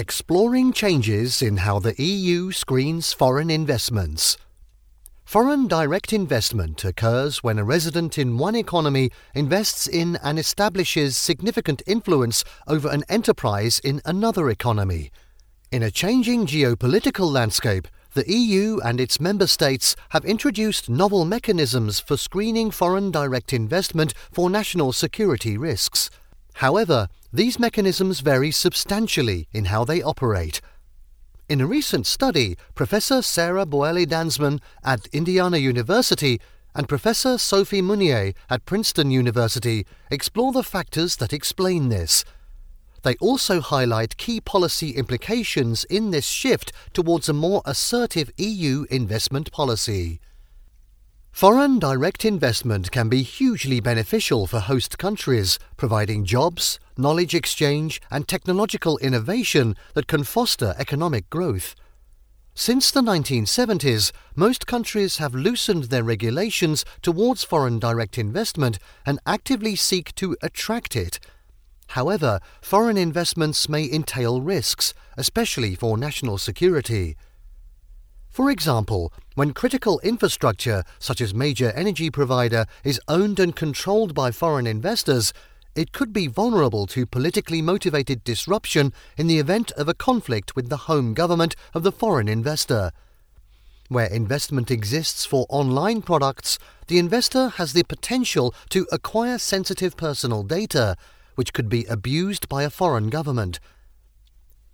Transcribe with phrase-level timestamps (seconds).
[0.00, 4.38] Exploring changes in how the EU screens foreign investments.
[5.26, 11.82] Foreign direct investment occurs when a resident in one economy invests in and establishes significant
[11.86, 15.10] influence over an enterprise in another economy.
[15.70, 22.00] In a changing geopolitical landscape, the EU and its member states have introduced novel mechanisms
[22.00, 26.08] for screening foreign direct investment for national security risks.
[26.54, 30.60] However, these mechanisms vary substantially in how they operate.
[31.48, 36.40] In a recent study, Professor Sarah Bauerle Danzman at Indiana University
[36.74, 42.24] and Professor Sophie Meunier at Princeton University explore the factors that explain this.
[43.02, 49.50] They also highlight key policy implications in this shift towards a more assertive EU investment
[49.52, 50.20] policy.
[51.32, 58.28] Foreign direct investment can be hugely beneficial for host countries, providing jobs, knowledge exchange, and
[58.28, 61.74] technological innovation that can foster economic growth.
[62.54, 69.76] Since the 1970s, most countries have loosened their regulations towards foreign direct investment and actively
[69.76, 71.20] seek to attract it.
[71.90, 77.16] However, foreign investments may entail risks, especially for national security.
[78.40, 84.30] For example, when critical infrastructure, such as major energy provider, is owned and controlled by
[84.30, 85.34] foreign investors,
[85.74, 90.70] it could be vulnerable to politically motivated disruption in the event of a conflict with
[90.70, 92.92] the home government of the foreign investor.
[93.88, 100.44] Where investment exists for online products, the investor has the potential to acquire sensitive personal
[100.44, 100.96] data,
[101.34, 103.60] which could be abused by a foreign government.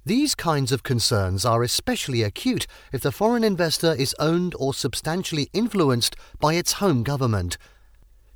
[0.07, 5.51] These kinds of concerns are especially acute if the foreign investor is owned or substantially
[5.53, 7.59] influenced by its home government.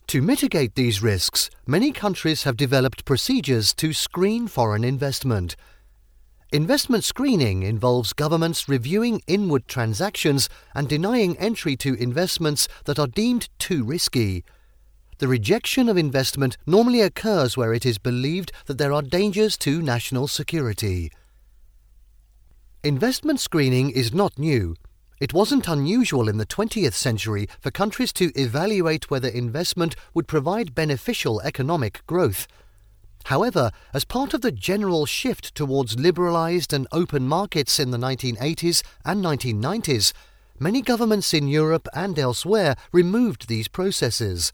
[0.08, 5.54] To mitigate these risks, many countries have developed procedures to screen foreign investment.
[6.50, 13.48] Investment screening involves governments reviewing inward transactions and denying entry to investments that are deemed
[13.60, 14.42] too risky.
[15.18, 19.80] The rejection of investment normally occurs where it is believed that there are dangers to
[19.80, 21.12] national security.
[22.82, 24.74] Investment screening is not new.
[25.20, 30.74] It wasn't unusual in the 20th century for countries to evaluate whether investment would provide
[30.74, 32.46] beneficial economic growth.
[33.24, 38.82] However, as part of the general shift towards liberalized and open markets in the 1980s
[39.04, 40.14] and 1990s,
[40.58, 44.52] many governments in Europe and elsewhere removed these processes.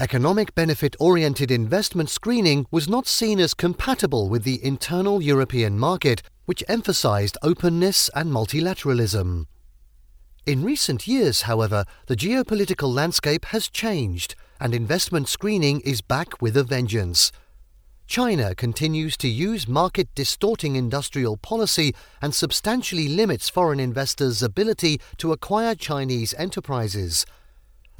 [0.00, 6.22] Economic benefit oriented investment screening was not seen as compatible with the internal European market
[6.46, 9.46] which emphasized openness and multilateralism.
[10.46, 16.56] In recent years, however, the geopolitical landscape has changed, and investment screening is back with
[16.56, 17.32] a vengeance.
[18.06, 21.92] China continues to use market distorting industrial policy
[22.22, 27.26] and substantially limits foreign investors' ability to acquire Chinese enterprises.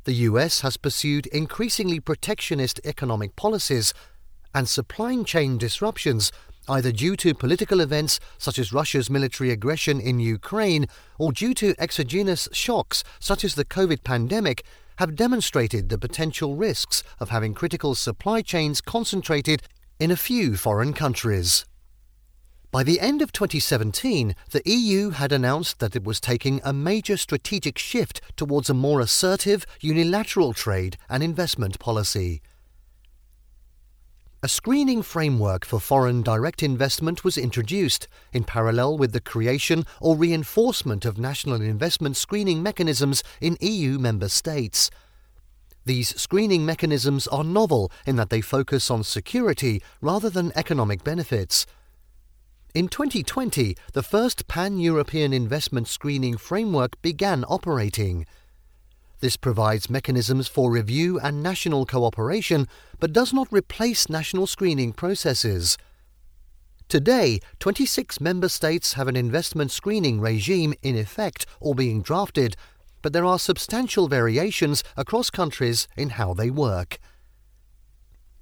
[0.05, 3.93] The US has pursued increasingly protectionist economic policies,
[4.55, 6.31] and supply chain disruptions
[6.69, 10.87] either due to political events such as Russia's military aggression in Ukraine
[11.19, 14.65] or due to exogenous shocks such as the COVID pandemic,
[14.99, 19.63] have demonstrated the potential risks of having critical supply chains concentrated
[19.99, 21.65] in a few foreign countries.
[22.73, 27.17] By the end of 2017, the EU had announced that it was taking a major
[27.17, 32.43] strategic shift towards a more assertive, unilateral trade and investment policy.
[34.47, 40.15] A screening framework for foreign direct investment was introduced, in parallel with the creation or
[40.15, 44.89] reinforcement of national investment screening mechanisms in EU member states.
[45.85, 51.67] These screening mechanisms are novel in that they focus on security rather than economic benefits.
[52.73, 58.27] In 2020, the first pan European investment screening framework began operating.
[59.21, 62.69] This provides mechanisms for review and national cooperation,
[63.01, 65.79] but does not replace national screening processes.
[66.89, 72.57] Today, 26 member states have an investment screening regime in effect or being drafted,
[73.03, 76.99] but there are substantial variations across countries in how they work.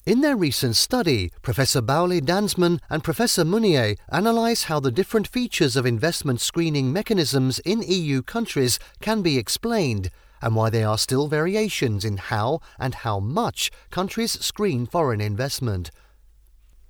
[0.04, 5.76] In their recent study, Professor Bauerle Danzman and Professor Meunier analyze how the different features
[5.76, 10.10] of investment screening mechanisms in EU countries can be explained
[10.44, 15.90] and why there are still variations in how and how much countries screen foreign investment.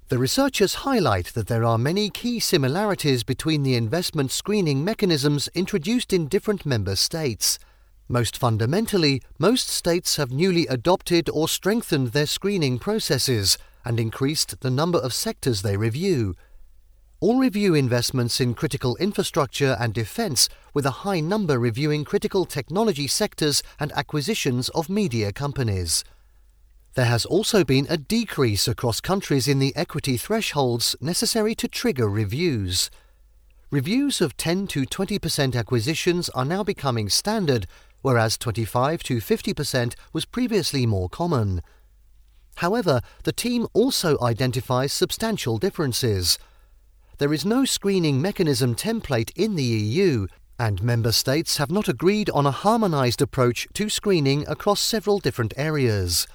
[0.08, 6.12] The researchers highlight that there are many key similarities between the investment screening mechanisms introduced
[6.12, 7.60] in different member states.
[8.08, 14.70] Most fundamentally, most states have newly adopted or strengthened their screening processes and increased the
[14.70, 16.34] number of sectors they review.
[17.24, 23.06] All review investments in critical infrastructure and defense, with a high number reviewing critical technology
[23.06, 26.04] sectors and acquisitions of media companies.
[26.96, 32.10] There has also been a decrease across countries in the equity thresholds necessary to trigger
[32.10, 32.90] reviews.
[33.70, 37.66] Reviews of 10 to 20% acquisitions are now becoming standard,
[38.02, 41.62] whereas 25 to 50% was previously more common.
[42.56, 46.38] However, the team also identifies substantial differences.
[47.18, 50.26] There is no screening mechanism template in the EU,
[50.58, 55.54] and member states have not agreed on a harmonised approach to screening across several different
[55.56, 56.26] areas.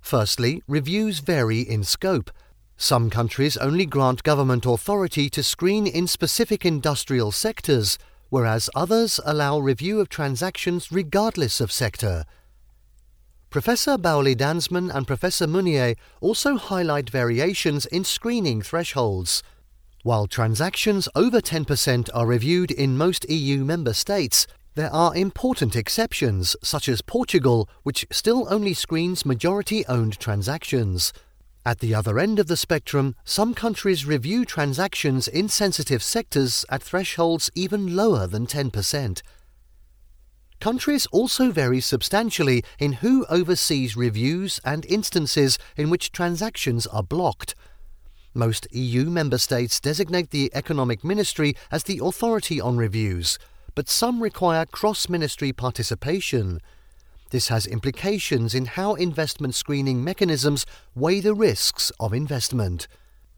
[0.00, 2.32] Firstly, reviews vary in scope.
[2.76, 7.96] Some countries only grant government authority to screen in specific industrial sectors,
[8.30, 12.24] whereas others allow review of transactions regardless of sector.
[13.48, 19.42] Professor Bauerle Danzman and Professor Meunier also highlight variations in screening thresholds.
[20.02, 26.56] While transactions over 10% are reviewed in most EU member states, there are important exceptions,
[26.62, 31.12] such as Portugal, which still only screens majority owned transactions.
[31.66, 36.82] At the other end of the spectrum, some countries review transactions in sensitive sectors at
[36.82, 39.20] thresholds even lower than 10%.
[40.60, 47.54] Countries also vary substantially in who oversees reviews and instances in which transactions are blocked.
[48.34, 53.40] Most EU member states designate the Economic Ministry as the authority on reviews,
[53.74, 56.60] but some require cross ministry participation.
[57.30, 62.86] This has implications in how investment screening mechanisms weigh the risks of investment.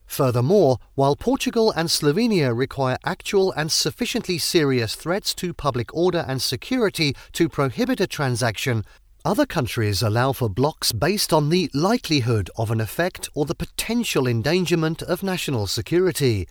[0.04, 6.42] Furthermore, while Portugal and Slovenia require actual and sufficiently serious threats to public order and
[6.42, 8.84] security to prohibit a transaction,
[9.24, 14.26] other countries allow for blocks based on the likelihood of an effect or the potential
[14.26, 16.48] endangerment of national security.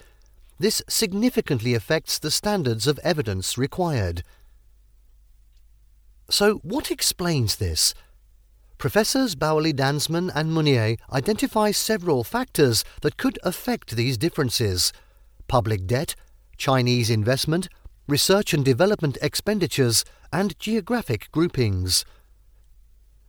[0.60, 4.24] This significantly affects the standards of evidence required.
[6.30, 7.94] So, what explains this?
[8.78, 14.94] Professors Bauerle Danzman and Meunier identify several factors that could affect these differences
[15.48, 16.16] public debt,
[16.56, 17.68] Chinese investment,
[18.08, 22.06] research and development expenditures, and geographic groupings.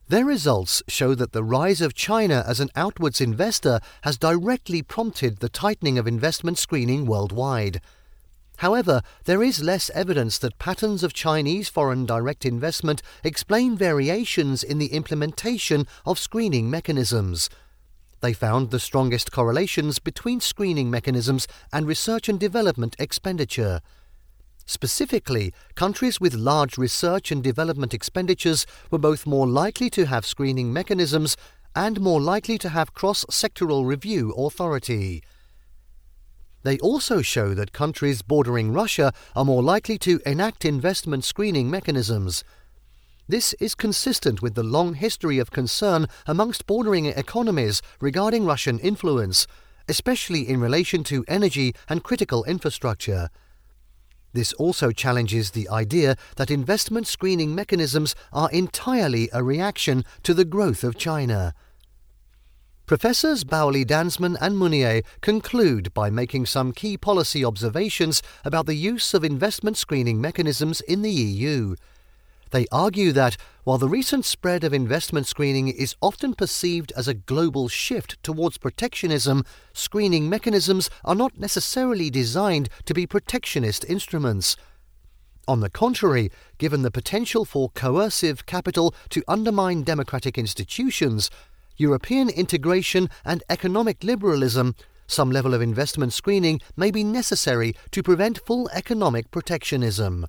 [0.08, 5.38] Their results show that the rise of China as an outwards investor has directly prompted
[5.38, 7.81] the tightening of investment screening worldwide.
[8.58, 14.78] However, there is less evidence that patterns of Chinese foreign direct investment explain variations in
[14.78, 17.48] the implementation of screening mechanisms.
[18.20, 23.81] They found the strongest correlations between screening mechanisms and research and development expenditure.
[24.72, 30.72] Specifically, countries with large research and development expenditures were both more likely to have screening
[30.72, 31.36] mechanisms
[31.76, 35.22] and more likely to have cross sectoral review authority.
[36.62, 42.42] They also show that countries bordering Russia are more likely to enact investment screening mechanisms.
[43.28, 49.46] This is consistent with the long history of concern amongst bordering economies regarding Russian influence,
[49.86, 53.28] especially in relation to energy and critical infrastructure.
[54.32, 60.44] This also challenges the idea that investment screening mechanisms are entirely a reaction to the
[60.44, 61.55] growth of China.
[62.86, 69.15] Professors Bauerle Danzman and Meunier conclude by making some key policy observations about the use
[69.15, 71.77] of investment screening mechanisms in the EU.
[72.52, 77.14] They argue that while the recent spread of investment screening is often perceived as a
[77.14, 84.56] global shift towards protectionism, screening mechanisms are not necessarily designed to be protectionist instruments.
[85.48, 91.30] On the contrary, given the potential for coercive capital to undermine democratic institutions,
[91.78, 94.74] European integration and economic liberalism,
[95.06, 100.26] some level of investment screening may be necessary to prevent full economic protectionism.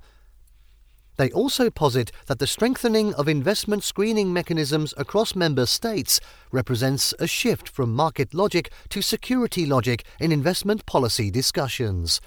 [1.17, 6.19] They also posit that the strengthening of investment screening mechanisms across member states
[6.51, 12.19] represents a shift from market logic to security logic in investment policy discussions.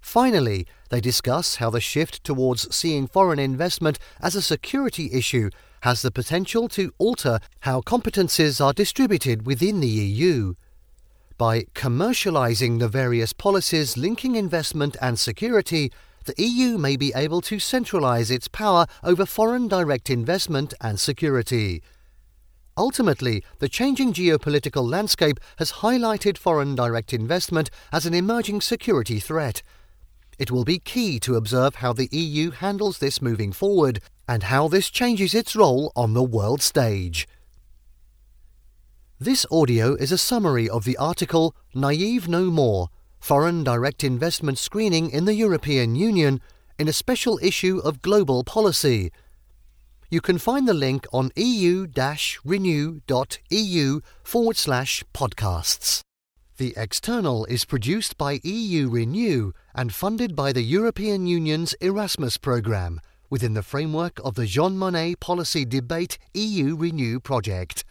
[0.00, 5.50] Finally, they discuss how the shift towards seeing foreign investment as a security issue
[5.82, 10.54] has the potential to alter how competences are distributed within the EU.
[11.38, 15.90] By commercializing the various policies linking investment and security,
[16.24, 21.82] the EU may be able to centralize its power over foreign direct investment and security.
[22.76, 29.62] Ultimately, the changing geopolitical landscape has highlighted foreign direct investment as an emerging security threat.
[30.38, 34.68] It will be key to observe how the EU handles this moving forward and how
[34.68, 37.28] this changes its role on the world stage.
[39.18, 42.88] This audio is a summary of the article Naive No More
[43.20, 46.40] Foreign Direct Investment Screening in the European Union
[46.78, 49.12] in a special issue of Global Policy.
[50.10, 51.86] You can find the link on eu
[52.44, 56.00] renew.eu forward slash podcasts.
[56.56, 63.00] The external is produced by EU Renew and funded by the European Union's Erasmus programme
[63.28, 67.84] within the framework of the Jean Monnet Policy Debate EU Renew project.